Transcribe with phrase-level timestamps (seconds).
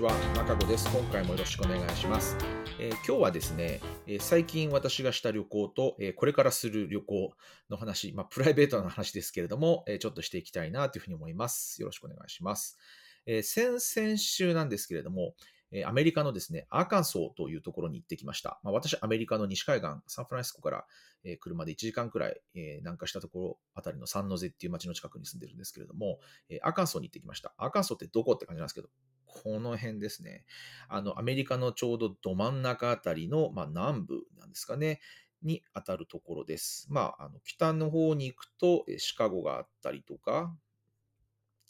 [0.00, 0.12] ちは。
[0.34, 0.88] 中子です。
[0.90, 2.34] 今回もよろしくお願いします。
[2.78, 7.32] えー今日はですね、え最近私がした旅行と、えこれからする旅行
[7.68, 11.82] の話、まあ、プライベートな話ですけれども、えちょっとしていきたいなというふうに思います。
[11.82, 12.78] よろしくお願いします。
[13.26, 15.34] え先々週なんですけれども、
[15.70, 18.58] えアメリカのですね、アーカンソーというところに行ってきました。
[18.62, 20.86] まあ、私、アメリカの西海岸、サンフランシスコから、
[21.24, 27.52] え車で1時間くらい、え南下したところあたりのサンノゼっていう町の近くに住んでるんですけれども、えアーカンソーに行ってきました。
[27.58, 28.88] アーカンソーってどこって感じなんですけど、
[29.32, 30.44] この辺ですね。
[30.88, 35.00] あの、アメリカのちょうどど真ん中あたりの、まあ、南部なんですかね、
[35.42, 36.86] に当たるところです。
[36.90, 40.54] まあ、あの北の方に行くと、シカゴがあったりとか、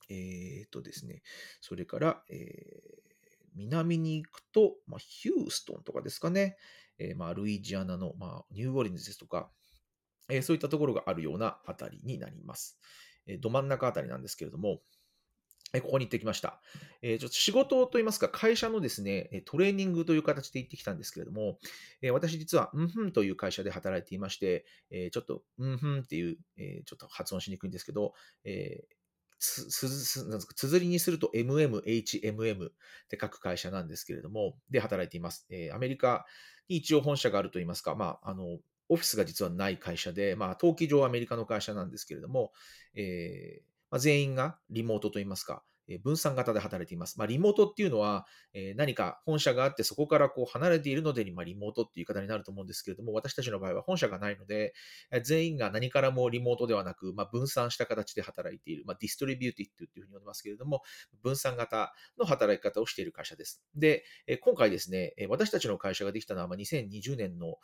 [0.08, 1.22] えーとですね、
[1.60, 3.00] それから、えー
[3.56, 6.56] 南に行くと、まあ、ヒューストンとかですかね、
[6.98, 9.50] えーまあ、ルイジアナの、まあ、ニューオリンズですとか、
[10.28, 12.78] えーそういったところがあるようなあたりになります。
[13.26, 14.82] えーど真ん中あたりなんですけれども、
[15.78, 16.60] ここに行ってきました。
[17.02, 21.58] えーちょっと仕事といいますか、会社のですね、トレーニングという形で行ってきたんですけれども、
[22.02, 28.94] えー私実は、うんふんという会社で働いていまして、えーちょっと、うんふんっていう、えーちょっと発音しにくいんですけど、えー
[29.38, 32.72] つ、つ、つ、なんですか、綴りにすると MMHMM っ
[33.08, 35.46] て書く会社なんですけれども、で働いています。
[35.50, 36.26] えーアメリカ
[36.68, 42.52] に一応本社があるといいますか、まあ、あの、オフィスが実はない会社で、まあ、登記上アメリカの会社なんですけれども、
[42.94, 45.62] えーまあ、全員がリモートといいますか、
[45.98, 47.18] 分散型で働いています。
[47.18, 54.72] まあ、リモートっていうのは、え何か本社があって、そこからこう離れているので、ま、リモートっていう言い方になると思うんですけれども、私たちの場合は本社がないので、
[55.24, 60.82] 全員が何からもリモートではなく、ま、分散した形で働いている、ま、 distributed っていうふうに呼んでますけれども、
[61.22, 63.62] 分散型の働き方をしている会社です。
[63.74, 67.56] で、え今回ですね、私たちの会社ができたのは2020年の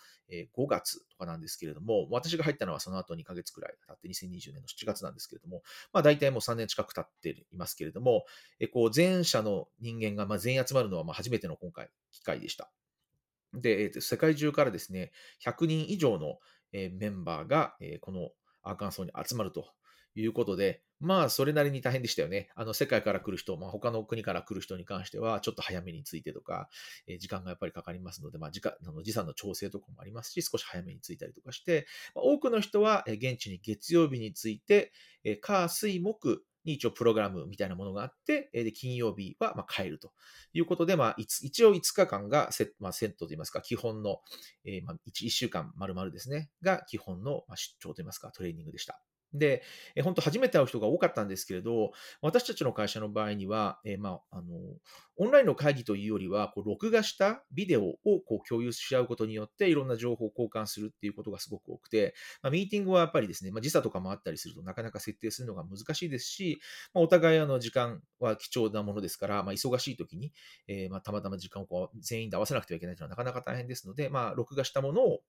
[0.52, 8.15] 5月とかなんですけれども、私が入ったのはその後2ヶ月くらい経って2020年の7月なんですけれども、まあ大体もう3年近く経っていますけれども、
[8.60, 12.70] えこう全社の人間がま全員集まるのはま初めての今回機会でした。
[13.54, 16.38] で、えー世界中からですね、100人以上の
[16.72, 18.30] えメンバーがえこの
[18.62, 19.66] アーカンソーに集まると
[20.14, 22.48] いうことで、まあ、それなりに大変でしたよね。
[22.56, 26.70] あの、世界から来る人、まあ、他の国から来る人に関しては、ちょっと早めに着いてとか、
[27.06, 40.12] え時間がやっぱりかかりますので、まあ、時間、あの時差の調整とかもありますし、少し早めに着いたりとかして、ま多くの人は、え現地に月曜日に着いて、えー火、水、木に一応プログラムみたいなものがあって、で金曜日はまあ帰ると
[40.52, 44.20] いうことで、まあ、一応5日間がセ,、まあ、セットといいますか、基本の、
[44.64, 49.00] えーまあ、1, 1週間丸々ですね、が基本のま出張といいますか、トレーニングでした。
[49.38, 49.62] で、
[49.94, 54.44] えー本当初めて会う人が多かったんですけれど、私たちの会社の場合には、えーまあ、あの、
[55.18, 66.60] オンラインの会議というよりは、こう録画したビデオをこう共有し合うことによって、いろんな情報を交換するっていうことがすごく多くて、まあ、ミーティングはやっぱりですね、まあ、時差とかもあったりするとなかなか設定するのが難しいですし、
[66.94, 70.32] まあ、お互いあの時間は貴重なものですから、まあ、忙しい時に、
[70.68, 75.20] えーまあ、たまたま時間をこう全員で合わせなくてはいけないというのはなかなか大変ですので、まあ、録画したものを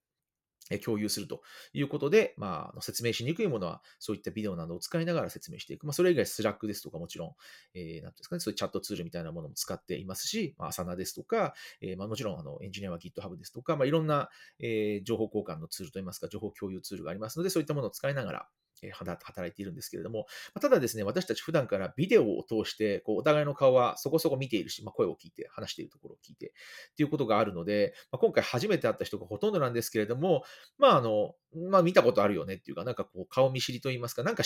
[0.76, 1.42] 共有すると
[1.72, 5.86] いうことで、まあ、説明しにくいものは、そういったビデオなどを使いながら説明していく。
[5.86, 7.34] まあ、それ以外、スラックですとか、もちろん、
[7.74, 18.48] えーなんですかね、そういうチャットツールみたいなものも使っていますし、まあ、アサナですとか、えーまあ、もちろん、あの、エンジニアは GitHub ですとか、まあ、いろんな、えー情報交換のツールといいますか、情報共有ツールがありますので、そういったものを使いながら、
[18.92, 20.26] 働いているんですけれども、
[20.60, 26.48] ただですね、私たち普段からビデオを通して、こうお互いの顔はそこそこ見ているし、まあ、声を聞いて、話しているところを聞いて、
[26.92, 30.42] っていうことがあるので、まあ、今回初めて会った人がほとんどなんですけれども、
[30.78, 31.34] まあ、あの、
[31.70, 34.42] まあ、見たことあるよねっていうか、なんかこう、顔見知りといいますか、なんか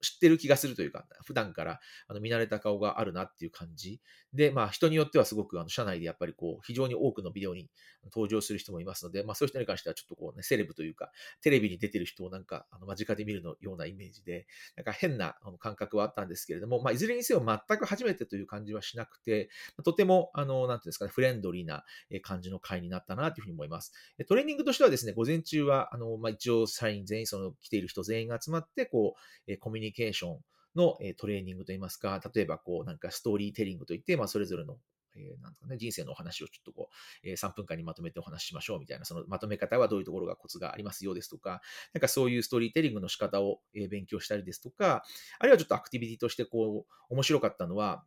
[0.00, 4.00] 知ってる気がするというか、普段からあの見慣れた顔があるなっていう感じ。
[4.32, 7.68] で、まあ、人によってはすごく、あの、社内でやっぱりこう、非常に多くのビデオに
[8.04, 11.10] 登場する人もいますので、まあ、そういう人に関してはちょっとこうね、セレブというか、
[11.42, 14.46] テレビに出てる人をなんか、あの、間近で見るのようなイメージで、
[14.76, 19.50] なんか変な感覚はあったんですけれども、まあ、いずれにせよ全く初めてという感じはしなくて、
[19.84, 21.84] とても、あの、なんていうんですかね、フレンドリーな
[22.22, 23.92] 感じの会になったなというふうに思います。
[24.28, 29.14] トレーニングとしてはですね、午前中は、あの、まあ、一応社員全員、その来ている人全員が集まって、こ
[29.48, 30.40] う、コミュニニケーション
[30.76, 34.78] のえトレーニングといいますか、例えばこう、なんかストーリーテリングといって、まあ、それぞれの
[35.16, 36.88] えなんですかね、人生のお話をちょっとこ
[37.24, 41.60] う、えー3分間にまとめてお話ししましょうみたいな、そのまとめ方はどういうところがコツがありますよですとか、
[41.92, 45.04] なんかそういうストーリーテリングの仕方をえー勉強したりですとか、
[45.38, 48.04] あるいはちょっとアクティビティとしてこう、面白かったのは、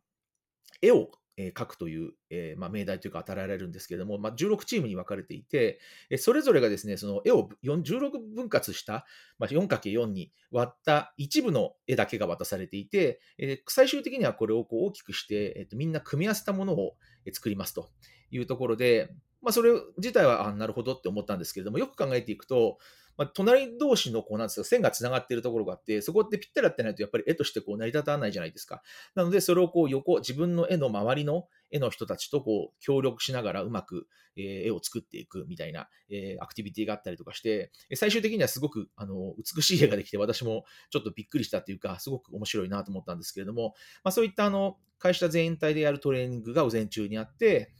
[0.82, 9.06] 絵をえー描くという、えーまあ、命題というか与えられるんですけれども、まあ、16チームに分かれていて、えーそれぞれがですね、その絵を16分割した、
[9.38, 16.96] まあ、4×4 に割った一部の絵だけが渡されていて、え最終的にはこれをこう大きくして、えーと、みんな組み合わせたものを
[17.32, 17.90] 作りますと
[18.30, 19.10] いうところで、
[19.44, 22.78] まあ、それ自体は、あなるほどって思ったんですけれども、よく考えていくと、
[23.16, 28.82] まあ、隣同士のこうなんですか線がつながっているところがあって、そこってぴったりやってないと、やっぱり絵としてこう成り立たないじゃないですか。
[29.14, 34.06] なので、それをこう横、自分の絵の周りの絵の人たちとこう協力しながらうまく、
[34.36, 47.72] え絵を作っていくみたいな、えアクティビティがあったりとかして、最終的にはすごくあの美しい絵ができて、私もちょっとびっくりしたというか、すごく面白いなと思ったんですけれども、まあ、そういったあの会社全体でやるトレーニングが午前中にあって、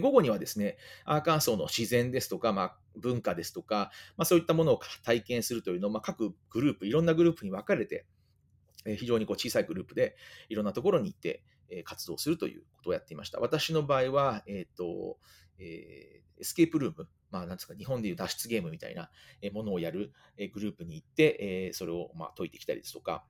[0.00, 8.06] 午後にはですね、アーカンソーの自然ですとか、まあ、文化ですとか、まあ、そういったものを体験するというのを、まあ、各グループ、いろんなグループに分かれて、
[8.84, 10.16] え非常にこう小さいグループで
[10.48, 13.40] いろんなところに行ってえ活動するということをやっていました。
[13.40, 15.18] 私の場合は、えっ、ー、と、
[15.58, 19.10] えー、エスケープルーム、まあ、なんですか、日本でいう脱出ゲームみたいな
[19.52, 20.12] ものをやる
[20.52, 23.24] グループに行って、えそれをま解いてきたりですとか、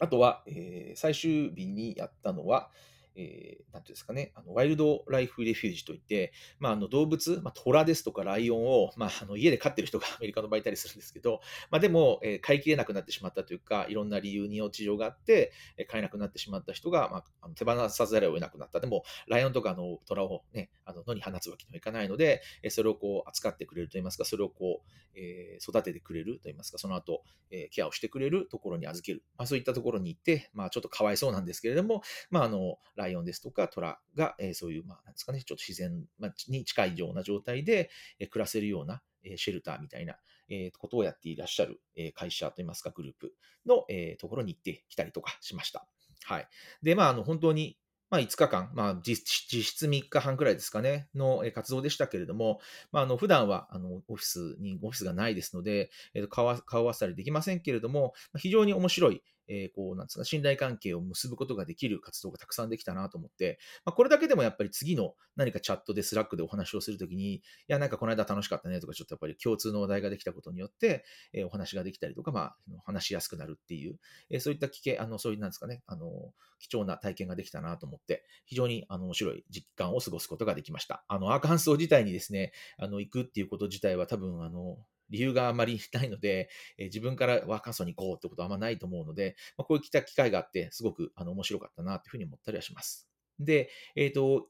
[0.00, 2.70] あとは、え、最終日にやったのは、
[3.16, 11.40] えー、なんていうんですかね、あのワイルドライフレフュージといって、まあ、あの動物、まあ、虎ですとかライオンを、まあ、あの家で飼ってる人が アメリカの場合いたりするんですけど、
[11.70, 18.80] まあ、でも、えー、飼いきれなくなってしまったというか、いろんな理由に事情があって、えー、飼えなくなってしまった人が、まあ、あの手放さざるを得なくなった。
[18.80, 29.22] でも、ライオンとかの虎を、ね、あの野に放つわけにはいかないので、えー、それをこう扱ってくれるといいますか、それをこう、えー、育ててくれるといいますか、その後、えー、ケアをしてくれるところに預ける。
[29.36, 36.04] まあ、そういったところに行って、まあ、ちょっとかわいそうなんですけれども、まあ、あのライオンですとか虎ラが、えそういう、まあ、なんですかね、ちょっと自然
[36.48, 40.16] に近いような状態で、え暮らせるような、えシェルターみたいな、
[40.48, 43.34] えことをやっていらっしゃる、え会社といいますか、グループ
[43.66, 45.86] の、えところに行ってきたりとかしました。
[46.24, 46.48] はい。
[46.82, 47.78] で、まあ、あの、本当に、
[48.10, 49.26] まあ、5日間、まあ実、
[49.62, 52.60] 質3日半くらいですかね、の活動でしたけれども、
[52.92, 73.98] まあ、あの普段はあのオフィスに、オフィスがないですので、えー、顔合わせたりできませんけれども、非常に面白い、え、こう、なんですか、信頼関係を結ぶことができる活動がたくさんできたなと思って、ま、これだけでもやっぱり次の何かチャットでスラックでお話をするときに、いや、なんかこの間楽しかったねとか、ちょっとやっぱり共通の話題ができたことによって、え、お話ができたりとか、まあ、話しやすくなるっていう、
[74.30, 81.04] え、そういった経験、あの、そういうなんですかね、あの、貴重な体験ができたなと思って、非常にあの面白い時間を過ごすことができました。
[81.08, 84.78] あの、アーカンソー自体にですね、あの、行くっていうこと自体は多分、あの、
[85.10, 86.48] 理由があまりないので、
[86.78, 93.08] え、自分からワーカンソーに行こうってことはあんまないと思うので、まあ、こういった機会があって、すごくあの面白かったなというふうに思ったりはします。
[93.38, 94.48] で、えっ、ー、と、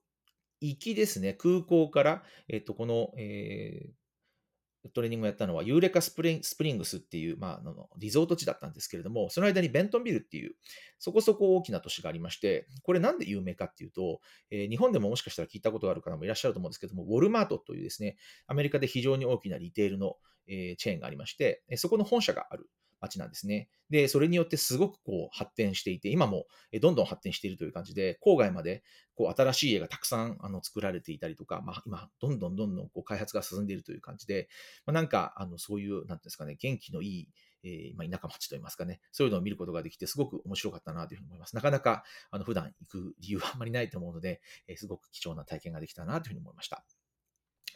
[0.61, 10.55] 行きですね、空港から、えっ、ー、と、この、えー、トレーニングをやったのは、ユーレカスプリングスっていう、まあ、あのリゾート地だったんですけれども、その間にベントンビルっていう、
[10.99, 14.21] そこそこ大きな都市がありまして、これなんで有名かっていうと、
[14.51, 18.17] えー、日本でももしかしたら聞いたことがある方もいらっしゃると思うんですけども、ウォルマートというですね、
[18.47, 20.17] アメリカで非常に大きなリテールの、
[20.47, 22.69] え、チェーンがありまして、そこの本社がある
[23.01, 23.69] 街なんですね。
[23.91, 26.47] で、それによってすごくこう発展していて、今も
[26.81, 28.83] どんどん発展しているという感じで、郊外まで
[29.15, 34.49] こう新しい家がたくさんあの作られていたりとか、まあ、今、どんどんどんどんこう開発が進んでいるという感じで、
[34.87, 37.29] まあ、なんかあのそういう、なんていうんですかね、元気のいい
[37.65, 41.57] えー、ま、田舎町といいますかね、そういうのを見ることができて、すごく面白かったなというふうに思います。
[41.57, 46.85] なかなか、あの、普段行く理由はあんまりないと思うので、えー、すごく貴重な体験ができたなというふうに思いました。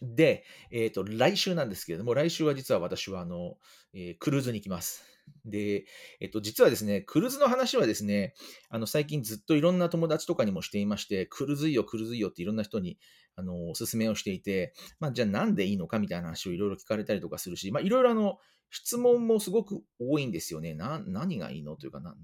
[0.02, 3.56] で、えっ、ー、と、来週なんですけれども、来週は実は私は、あの、
[3.92, 5.04] えクルーズに行きます。
[5.44, 5.84] で、
[6.20, 8.34] えっと、実はですね、クルーズの話はですね、
[8.68, 12.98] あの、最近ずっといろんな友達とかにもしていまして、クルーズいいよ、クルーズいいよっていろんな人に、
[13.36, 18.38] あの、おすすめをしていて、まあ、じゃあなんでいいのかみたいな話をいろいろ聞かれたりとかするし、まあ、いろいろあの、
[18.70, 20.74] 質問もすごく多いんですよね。
[20.74, 22.14] な、何がいいのというか、な、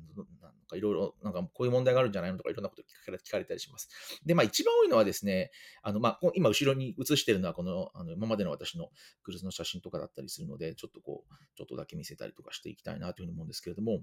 [0.64, 2.38] かいろいろ、なんかこういう問題があるんじゃないの？
[2.38, 3.88] とかいろんなこと聞かれ聞かれたりします。
[4.24, 5.50] で、まあ一番多いのはですね、
[5.82, 8.90] あの、まあ今後ろに映してるのはこの、あの今までの私の
[9.22, 14.02] クルーズの写真とかだったりするので、ちょっとこう、ちょっとだけ見せたりとかしていきたいなというふうに思うんですけれども、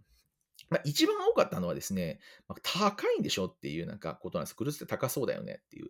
[0.69, 4.55] まあ、一番多かったのはですね、まあ、高いんでしょっていうなんかことなんです。
[4.55, 5.87] クルーズって高そうだよねっていう。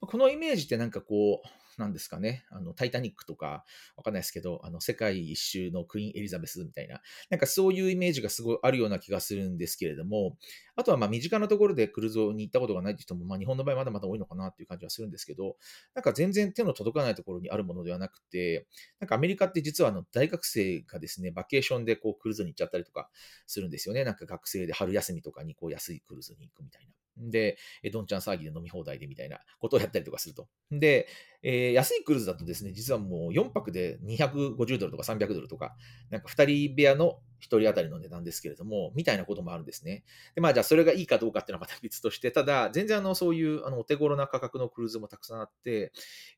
[0.00, 1.48] まあ、このイメージってなんかこう、
[1.78, 3.64] なんですかね、あの、タイタニックとか、
[3.96, 10.36] わかんないですけど、あの、世界一周のクイーン・エリザベスみたいな、なんかそういうイメージがすごいあるような気がするんですけれども、
[10.76, 15.56] あとはまあ身近なところでクルーズに行ったことがないって人も、まあ日本の場合まだまだ多いのかなっていう感じはするんですけど、
[15.94, 18.66] なんか全然手の届かないところにあるものではなくて、
[19.00, 23.08] なんかアメリカって実はあの大学生がですね、バケーションでこうクルーズに行っちゃったりとか
[23.46, 24.04] するんですよね。
[24.04, 27.07] なんか学生で春休みとかにこう安いクルーズに行くみたいな。
[27.18, 27.58] で、
[27.92, 30.48] どんちゃん騒ぎで飲み放題でみたいなことをやったりとかすると。
[30.70, 31.08] で、
[31.42, 35.76] えー、安いクルーズだとですね、実はもう4泊で250ドルとか300ドルとか、
[36.10, 40.04] なんか2人部屋の1人当たりの値段ですけれども、みたいなこともあるんですね。
[40.34, 45.92] で、まあじゃあそれがいいかどうかっていうのはまた別として、ただ、全然あの、そういうあのお手頃な価格のクルーズもたくさんあって、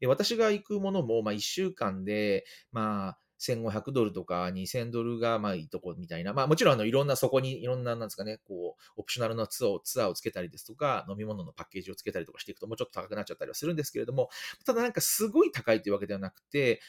[0.06, 6.32] 私が行くものも、まあ1週間で、まあ、1500ドルとか2000ドルがまあいいとこみたいな。
[6.35, 14.28] まあもちろんあのいろんなそこにいろんななんですかね、こう、オプショナルのツアーをツアーをつけたりですとか、飲み物のパッケージをつけたりとかしていくともうちょっと高くなっちゃったりはするんですけれども、
[14.66, 16.80] ただなんかすごい高いというわけではなくて、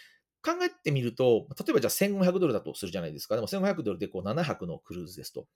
[0.43, 3.35] 考えてみると、例えばじゃあ1500ドルだとするじゃないですか。
[3.35, 5.47] でも1500ドルでこう7泊のクルーズですと。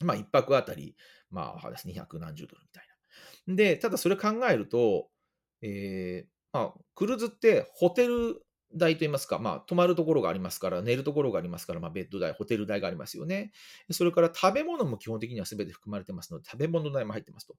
[0.00, 0.96] まあ1泊あたり、
[1.30, 2.86] まあ200何十ドルみたい
[3.46, 3.54] な。
[3.54, 5.08] で、ただそれ考えると、
[5.62, 8.42] えー、まあ、クルーズってホテル
[8.74, 13.52] 代といいますか、まあ、泊まるところがありますから、寝るところがありますから、まあ、ベッド代、ホテル代がありますよね。
[13.90, 17.56] それから食べ物も基本的には全て含まれてますので、食べ物代も入ってますと。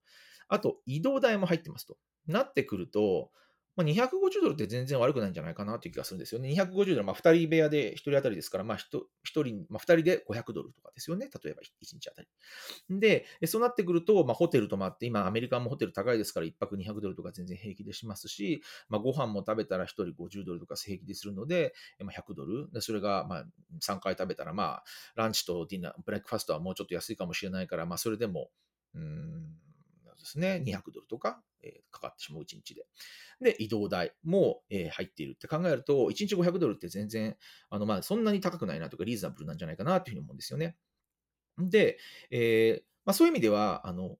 [0.48, 1.98] あと、移動代も入ってますと。
[2.28, 3.32] なってくると、
[3.80, 6.50] まあ、250ドルって全然悪くないんじゃないかなという気がするんですよね。
[6.50, 11.30] 250ドル、まあ、2人部屋で1人当たりですから、まあ1、1人、まあ、2人で500ドルとかですよね。
[11.44, 12.28] 例えば1日当たり。
[12.90, 22.70] で、そうなってくると、まあ、ホテル泊まって、今アメリカもホテル高いですから、1泊200ドルとか全然平気でしますし、まあ、ご飯も食べたら1人50ドルとか平気でするので、まあ、100ドル。
[22.72, 23.46] でそれがまあ
[23.82, 24.84] 3回食べたら、まあ、
[25.16, 28.50] ランチとディナー、ブレックファストはもうちょっと安いかもしれないから、まあ、それでも、
[28.94, 29.69] うーん、
[30.20, 32.86] ですね、200ドルとか、え、かかってしまう1日で。
[33.42, 37.38] で、移動代も、え、入っているって考えると、1日500ドルって全然、
[37.70, 40.78] あの、まあ、そんなに高くないなとか、リーズナブルなんじゃないかなというふうに思うんですよね。
[41.58, 41.98] で、
[42.32, 44.18] えー、まあ、そういう意味では、あの、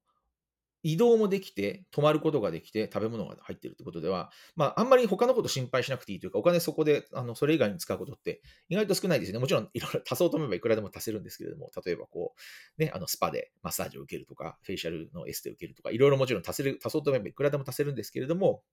[0.84, 9.40] 移動もできて、泊まることができて、食べ物が入っているということでは、まあ、あんまり他のこと心配しなくていいというか、お金そこで、あの、それ以外に使うことって意外と少ないですよね。
[9.40, 12.34] もちろん、いろいろ足そうと思えばいくらでも足せるんですけれども、例えばこ
[12.78, 18.64] う、ね、あの、スパでマッサージを受けるとか、フェイシャルのエステを受けるとか、いろいろもちろん足せる、足そうと思えばいくらでも足せるんですけれども、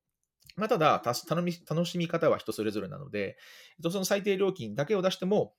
[0.56, 3.36] まあ、ただ、楽しみ方は人それぞれなので、
[3.82, 5.54] その最低料金だけを出しても、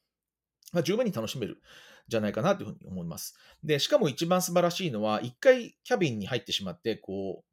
[0.74, 1.62] まあ、十分に楽しめる
[2.08, 3.36] じゃないかなというふうに思います。
[3.64, 7.44] で、しかも一番素晴らしいのは、一回キャビンに入ってしまって、こ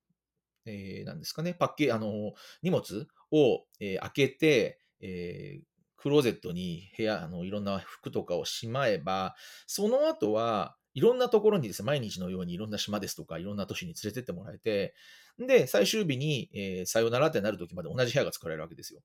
[0.67, 5.63] う、えー、なんですかね、パッケ、あの、荷物を、えー、開けて、えー、
[5.97, 9.35] クローゼットに部屋、あの、いろんな服とかをしまえば、
[9.67, 14.95] その後は、いろんなところにですね、毎日のようにいろんな島ですとか、いろんな都市に連れてってもらえて、
[15.39, 19.01] で、最終日に、えー、さよならってなる時まで同じ部屋が作られるわけですよ。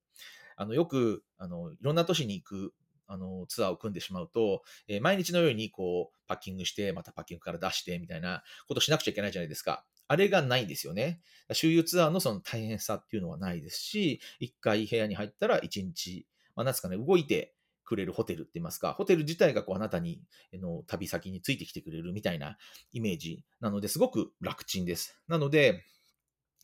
[0.55, 2.73] あの、よく、あの、いろんな都市に行く
[3.09, 9.83] あの、ツアーを組んでしまうと、えー、毎日のようにこう、パッキングして、またパッキングから出して、みたいなことしなくちゃいけないじゃないですか。
[10.07, 11.21] あれがないんですよね。
[11.51, 20.21] 周遊ツアーのその大変さっていうのはないですし、一回部屋に入ったら一日、まあ、なんすかね、動いてくれるホテルって言いますか、ホテル自体がこうあなたに
[20.53, 22.57] の旅先についてきてくれるみたいな
[22.91, 25.19] イメージなのですごく楽ちんです。
[25.27, 25.83] なので、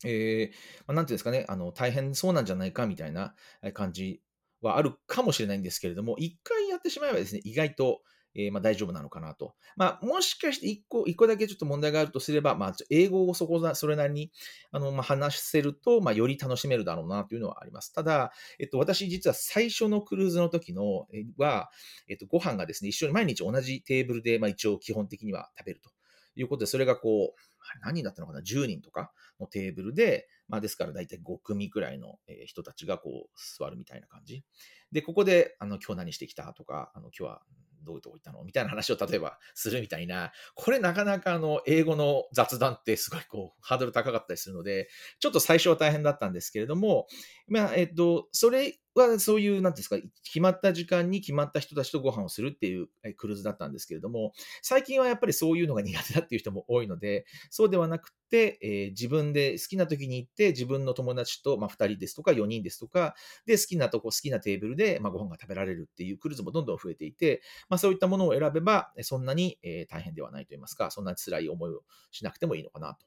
[0.04, 3.34] えー、まあ、なんていうんですかね、あの、大変そうなんじゃないかみたいな
[3.74, 4.22] 感じ
[4.66, 8.02] はあるかもしれないんですけれども、一回やってしまえばですね、意外と、
[8.38, 9.54] えー、まあ、大丈夫なのかなと。
[9.76, 14.30] まあ、もしかして一個、一個だけちょっと問題があるとすれば、まあ、英語をそこそれなりに、
[14.72, 17.94] あの、まあ、話せると、まあ、より楽しめるだろうなというのはあります。
[17.94, 21.70] ただ、えっと、私実は最初のクルーズの時の、えは、
[22.08, 25.90] えっと、ご飯がですね、一緒に毎日同じテーブルで、まあ、一応基本的には食べると
[26.34, 34.44] いうことで、それがこう、何人だったのかな ?10 人とかのテーブルで、まあですから大体5組くらいの人たちがこう座るみたいな感じ。
[34.92, 37.42] で、ここで、あの、今日何してきたとか、あの、今日は
[37.82, 38.44] どういうとこ行ったの？
[38.44, 44.88] みたいな話を例えばするみたいな、これなかなかあの、英語の雑談ってすごいこう、ハードル高かったりするので、
[45.20, 47.06] ちょっと最初は大変だったんですけれども、
[47.48, 63.14] まあ、えっと、それはそういう、なんですか、決まった時間に決まった人たちとご飯をするっていうクルーズだったんですけれども、最近はやっぱりそういうのが苦手だっていう人も多いので、そうではなくて、えー、自分で好きな時に行って、自分の友達と、まあ、2人ですとか4人ですとか、
[63.46, 73.06] で、好きなとこ、好きなテーブルで、まあ、ご飯が食べられるっていうクルーズもどんどん増えていて、まあ、そういったものを選べば、そんなに、え、大変ではないと言いますか、そんな辛い思いをしなくてもいいのかなと。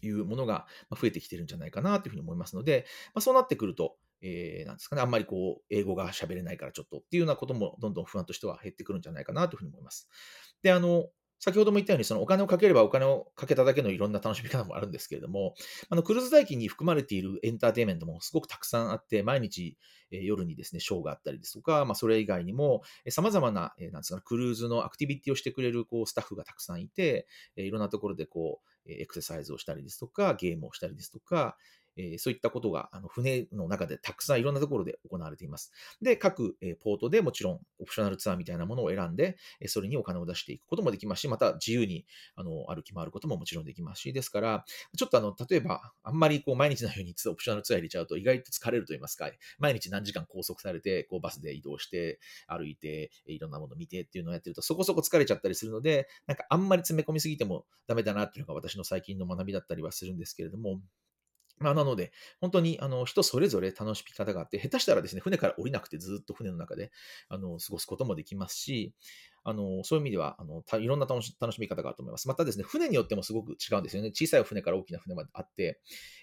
[0.00, 10.08] いうものが増えてきてるんじゃないかなというふうに思いますので、まあ、そうなってくると、えー、なんですかね、あんまりこう、英語が喋れないからちょっとっていうようなこともどんどん不安としては減ってくるんじゃないかなというふうに思います。
[10.62, 11.08] で、あの、
[11.40, 15.54] 先ほども言ったように、そのお金をかければお金をかけただけのいろんな楽しみ方もあるんですけれども、
[15.88, 19.78] あのクルーズ代金に含まれているエンターテインメントもすごくたくさんあって、毎日、
[20.10, 31.56] えー、夜にですね、ショーがあったりですとか、まあ、それ以外にも、さまざまな、えー、なんですか、クルーズのアクティビティをしてくれるこうスタッフがたくさんいて、えー、いろんなところでこう、エクササイズをしたりですとか、ゲームをしたりですとか、
[31.98, 35.72] えそういったことがあの船の中でたくさんいろんなところで行われています。
[36.00, 44.64] で、各、えポートでもちろんオプショナルツアーみたいなものを選んで、えそれにお金を出していくこともできますし、また自由にあの歩き回ることももちろんできますし、ですから、
[44.96, 60.80] ちょっとあの、例えば、あんまりこう毎日のようにオプショナルツアー入れちゃうと意外と疲れると言いますか、毎日何時間拘束されて、こうバスで移動して、歩いて、いろんなもの見てっていうのをやってると、そこそこ疲れちゃったりするので、なんかあんまり詰め込みすぎてもダメだなっていうのが私の最近の学びだったりはするんですけれども、
[61.60, 66.90] まあ、なので、本当にあの人それぞれ楽しみ方があって、下手したらですね、船から降りなくてずっと船の中で
[67.28, 68.92] あの過ごすこともできますし、
[69.44, 72.28] あの、そういう意味では、あの、いろんな楽し楽しみ方があると思います。
[72.28, 74.10] またですね、船によってもすごく違うんですよね。
[74.10, 75.80] 小さい船から大きな船まであって、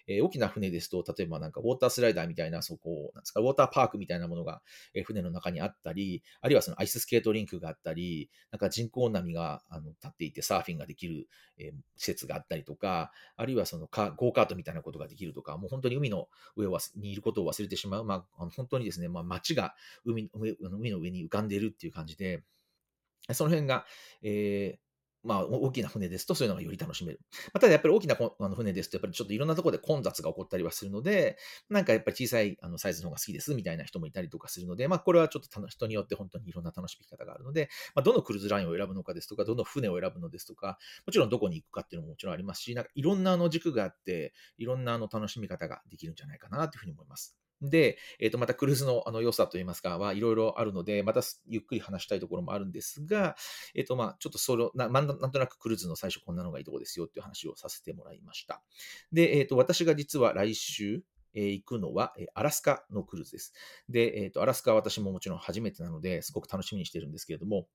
[0.08, 4.62] えー、大きな船ですと、例えばなんかウォータースライダーみたいな、そこ、なんですか、ウォーターパークみたいなものが、
[4.94, 22.44] えー、船の中にあったり、あるいはそのアイススケートリンクがあったり、なんか人工波があの立っていてサーフィンができる、えー、施設があったりとか、あるいはそのカゴーカートみたいなことができるとか、もう本当に海の上にいることを忘れてしまう、まあ、あの本当にですね、まあ、街が海海の上に浮かんでいるっていう感じで、
[23.34, 23.86] その辺が、
[24.22, 24.86] えー、
[25.26, 27.20] まあ、大きな船ですと、そういうのがより楽しめる。
[27.52, 40.78] ま、ただ、やっぱり大きなあの船ですと、やっぱりちょっといろんなところで混雑が起こったりはするので、なんかやっぱり小さいあのサイズの方が好きですみたいな人もいたりとかするので、まあ、これはちょっと人によって本当にいろんな楽しみ方があるので、まあ、どのクルーズラインを選ぶのかですとか、どの船を選ぶのですとか、
[41.08, 47.36] もちろんどこに行くかっていうのももちろんありますし、なんかいろんなあの軸があって、いろんなあの楽しみ方ができるんじゃないかなというふうに思います。
[47.62, 53.36] で、えっ、ー、と、またクルーズのあの良さといいますか、はいろいろあるので、またゆっくり話したいところもあるんですが、
[53.74, 58.62] えっ、ー、と、まあちょっとそれな、なんとなくクルーズの最初こんなのがいいとこですよっていう話をさせてもらいました。
[59.12, 63.54] で、えっ、ー、と、私が実は来週、えー、行くのは、えー、アラスカのクルーズです。
[63.90, 67.68] で、えっ、と、アラスカは私ももちろん初めてなので、すごく楽しみにしてるんですけれども、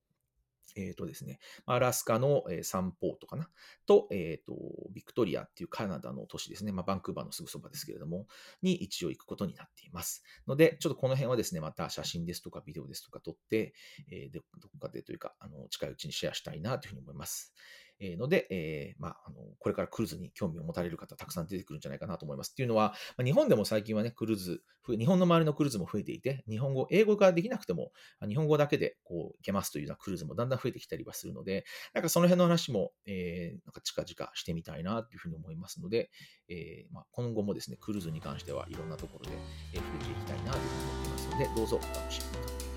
[0.77, 3.49] えっ、ー、とですね、アラスカの、えー、サンポートかな、
[3.87, 4.55] と、えっ、ー、と、
[4.93, 8.27] ビクトリアっていうカナダの都市ですね、まあ、バンクーバーのすぐそばですけれども、
[8.63, 10.23] に一応行くことになっています。
[10.47, 13.75] ので、ちょっとこの辺はですね、また写真ですとかビデオですとか撮って、
[14.11, 17.55] えー、どこかでというか、あの、近いうちにシェアしたいなというふうに思います。
[18.01, 22.53] えので、え、まあ、の、これからクルーズに興味を持たれる方、たくさん出てくるんじゃないかなと思います。
[22.53, 27.93] っていうのは、ま、日本でも最近はね、クルーズ、日本の周りのクルーズも増えていて、日本語、英語ができなくても、
[28.27, 36.11] 日本語だけでこう、行けますというようなクルーズもだんだん増えてきたりはするので、なんかその辺の話も、え、なんか近々してみたいなというふうに思いますので、
[36.49, 39.37] え、ま、今後もですね、クルーズに関してはいろんなところで、
[39.75, 42.70] え触れていきたいなというふうに思っていますので、どうぞお楽しみに。